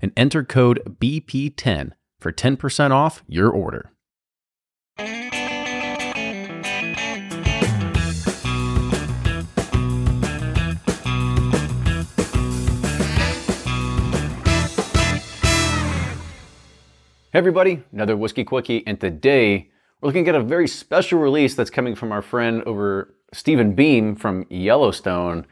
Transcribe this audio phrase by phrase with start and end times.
[0.00, 3.92] and enter code BP10 for 10% off your order.
[17.36, 19.68] Hey everybody, another Whiskey Quickie, and today
[20.00, 24.16] we're looking at a very special release that's coming from our friend over Stephen Beam
[24.16, 25.46] from Yellowstone.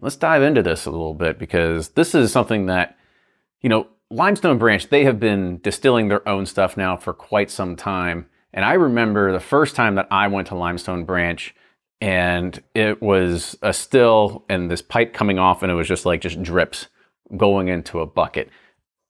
[0.00, 2.96] Let's dive into this a little bit because this is something that
[3.60, 7.76] you know, Limestone Branch, they have been distilling their own stuff now for quite some
[7.76, 8.26] time.
[8.52, 11.54] And I remember the first time that I went to Limestone Branch
[12.00, 16.20] and it was a still and this pipe coming off and it was just like
[16.20, 16.86] just drips
[17.36, 18.50] going into a bucket.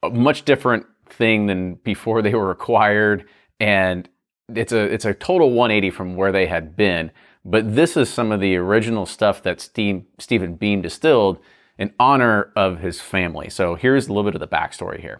[0.02, 3.24] A much different thing than before they were acquired
[3.58, 4.08] and
[4.54, 7.10] it's a it's a total 180 from where they had been.
[7.42, 11.38] But this is some of the original stuff that Steve, Stephen Beam distilled
[11.80, 13.48] in honor of his family.
[13.48, 15.18] So here's a little bit of the backstory here.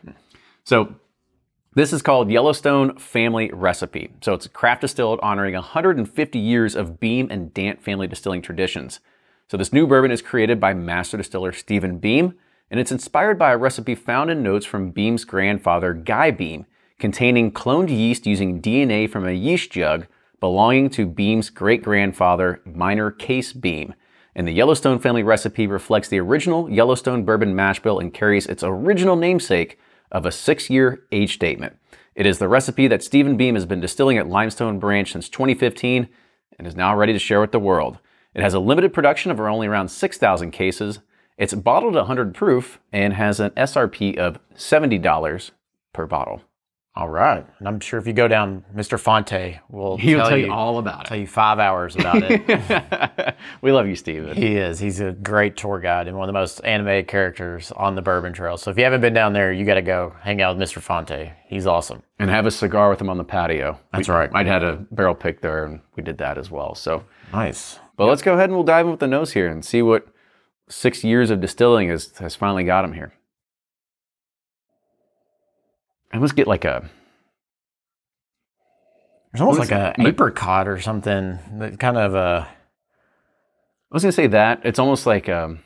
[0.63, 0.95] So
[1.75, 4.11] this is called Yellowstone Family Recipe.
[4.21, 9.01] So it's craft distilled honoring 150 years of Beam and Dant family distilling traditions.
[9.49, 12.35] So this new bourbon is created by master distiller Stephen Beam,
[12.71, 16.67] and it's inspired by a recipe found in notes from Beam's grandfather, Guy Beam,
[16.99, 20.07] containing cloned yeast using DNA from a yeast jug
[20.41, 23.95] belonging to Beam's great grandfather, Minor Case Beam.
[24.35, 28.63] And the Yellowstone family recipe reflects the original Yellowstone bourbon mash bill and carries its
[28.63, 29.79] original namesake
[30.13, 31.77] of a six year age statement.
[32.15, 36.09] It is the recipe that Stephen Beam has been distilling at Limestone Branch since 2015
[36.59, 37.99] and is now ready to share with the world.
[38.35, 41.01] It has a limited production of only around 6,000 cases.
[41.37, 45.51] It's bottled 100 proof and has an SRP of $70
[45.93, 46.43] per bottle.
[46.97, 47.47] All right.
[47.61, 48.99] And I'm sure if you go down, Mr.
[48.99, 51.09] Fonte will He'll tell, tell you all about it.
[51.09, 53.37] tell you five hours about it.
[53.63, 54.37] we love you, Steven.
[54.37, 54.81] he is.
[54.81, 58.33] He's a great tour guide and one of the most animated characters on the Bourbon
[58.33, 58.57] Trail.
[58.57, 60.83] So if you haven't been down there, you got to go hang out with Mr.
[60.83, 61.33] Fonte.
[61.47, 62.03] He's awesome.
[62.19, 63.79] and have a cigar with him on the patio.
[63.93, 64.31] That's We- right.
[64.35, 66.75] I'd had a barrel pick there, and we did that as well.
[66.75, 67.79] So, Nice.
[67.97, 70.09] but let's go ahead and we'll dive in with the nose here and see what
[70.69, 73.13] six years of distilling has has finally got him here.
[76.13, 76.89] I almost get like a
[79.33, 81.39] There's almost like is a apricot or something.
[81.59, 82.49] that Kind of a.
[82.51, 85.61] I was gonna say that it's almost like um,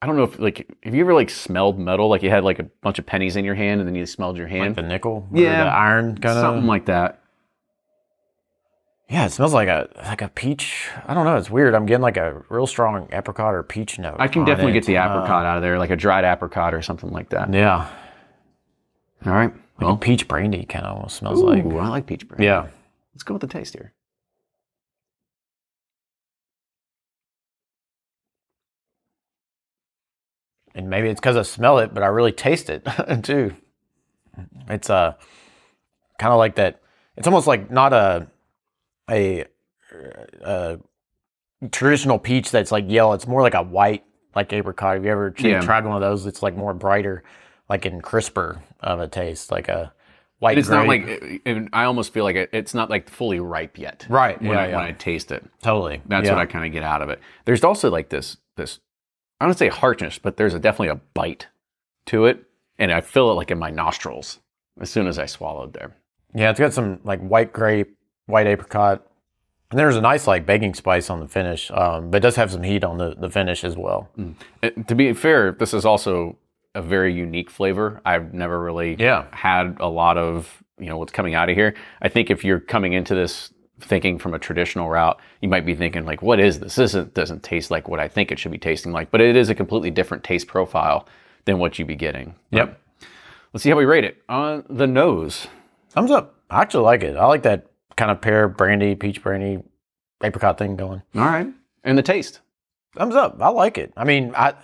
[0.00, 2.58] I don't know if like have you ever like smelled metal like you had like
[2.58, 4.82] a bunch of pennies in your hand and then you smelled your Like hand the
[4.82, 7.18] nickel, or Yeah, the iron kind of something like that.
[9.08, 10.88] Yeah, it smells like a like a peach.
[11.06, 11.36] I don't know.
[11.36, 11.74] It's weird.
[11.74, 14.16] I'm getting like a real strong apricot or peach note.
[14.18, 14.74] I can definitely it.
[14.74, 17.52] get the Uh, apricot out of there, like a dried apricot or something like that.
[17.52, 17.88] yeah,
[19.26, 19.52] All right.
[19.80, 21.64] like a peach brandy kind of almost smells Ooh, like.
[21.64, 22.44] I like peach brandy.
[22.46, 22.68] Yeah,
[23.14, 23.92] Let's go with the taste here.
[30.74, 32.86] and maybe it's because I smell it, but I really taste it
[33.22, 33.54] too.
[34.68, 35.14] It's uh,
[36.18, 36.80] kind of like that.
[37.16, 38.26] It's almost like not a
[39.10, 39.44] a,
[40.42, 40.78] a
[41.70, 43.12] traditional peach that's like yellow.
[43.12, 44.04] It's more like a white,
[44.34, 44.94] like apricot.
[44.94, 45.60] Have you ever Yeah.
[45.60, 46.24] tried one of those?
[46.26, 47.22] It's like more brighter,
[47.72, 49.94] like in crisper of a taste, like a
[50.40, 50.58] white.
[50.58, 54.04] It's not like it, I almost feel like it, it's not like fully ripe yet.
[54.10, 54.76] Right, When, yeah, I, yeah.
[54.76, 56.02] when I taste it, totally.
[56.04, 56.34] that's yeah.
[56.34, 57.18] what I kind of get out of it.
[57.46, 58.80] There's also like this this
[59.40, 61.46] I don't say harshness, but there's a, definitely a bite
[62.06, 62.44] to it,
[62.78, 64.40] and I feel it like in my nostrils
[64.78, 65.96] as soon as I swallowed there.
[66.34, 67.96] Yeah, it's got some like white grape,
[68.26, 69.06] white apricot,
[69.70, 72.50] and there's a nice like baking spice on the finish, um, but it does have
[72.50, 74.10] some heat on the, the finish as well.
[74.62, 76.36] Uh, to be fair, this is also
[76.74, 78.00] a very unique flavor.
[78.04, 79.24] I've never really Yeah.
[79.32, 81.74] had a lot of you know what's coming out of here.
[82.00, 85.74] I think if you're coming into this thinking from a traditional route, you might be
[85.74, 86.74] thinking like, "What is this?
[86.76, 89.36] This isn't, doesn't taste like what I think it should be tasting like." But it
[89.36, 91.06] is a completely different taste profile
[91.44, 92.34] than what you'd be getting.
[92.50, 92.80] Yep.
[93.52, 95.46] Let's see how we rate it on the nose.
[95.90, 96.34] Thumbs up.
[96.50, 97.16] I actually like it.
[97.16, 97.66] I like that
[97.96, 99.62] kind of pear brandy, peach brandy,
[100.22, 101.02] apricot thing going.
[101.14, 101.48] All right,
[101.84, 102.40] and the taste.
[102.96, 103.36] Thumbs up.
[103.40, 103.92] I like it.
[103.96, 104.54] I mean, I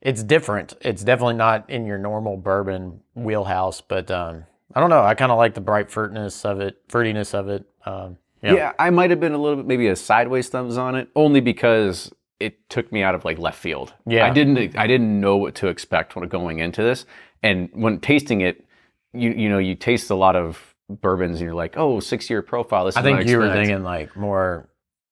[0.00, 0.74] it's different.
[0.80, 5.02] It's definitely not in your normal bourbon wheelhouse, but um, I don't know.
[5.02, 7.64] I kind of like the bright fruitiness of it, fruitiness of it.
[7.84, 8.54] Um, yeah.
[8.54, 8.72] Yeah.
[8.78, 12.12] I might have been a little bit maybe a sideways thumbs on it, only because
[12.38, 13.94] it took me out of like left field.
[14.06, 14.26] Yeah.
[14.26, 17.04] I didn't I didn't know what to expect when going into this.
[17.42, 18.64] And when tasting it,
[19.12, 22.42] you you know you taste a lot of bourbons and you're like, oh, six year
[22.42, 22.84] profile.
[22.84, 24.68] This I think you were thinking like more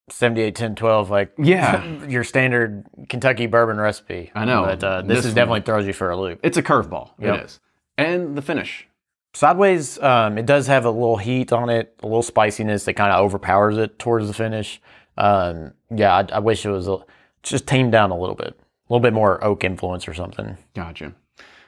[0.09, 2.07] 78, 10, 12, like Yeah.
[2.09, 4.31] your standard Kentucky bourbon recipe.
[4.35, 4.65] I know.
[4.65, 6.41] But uh, this, This is definitely throws you for a loop.
[6.43, 7.11] It's a curveball.
[7.19, 7.35] Yep.
[7.41, 7.61] It is.
[7.99, 8.87] And the finish.
[9.35, 13.13] Sideways, um, it does have a little heat on it, a little spiciness that kind
[13.13, 14.81] of overpowers it towards the finish.
[15.19, 16.99] Um, yeah, I, I wish it was a,
[17.43, 20.57] just tamed down a little bit, a little bit more oak influence or something.
[20.75, 21.13] Gotcha.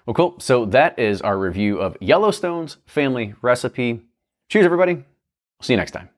[0.07, 0.37] Well, cool.
[0.39, 4.01] So that is our review of Yellowstone's family recipe.
[4.49, 5.05] Cheers, everybody.
[5.61, 6.09] See you next time.